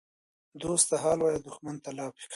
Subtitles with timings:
[0.31, 2.29] ـ دوست ته حال وایه دښمن ته لافي کوه.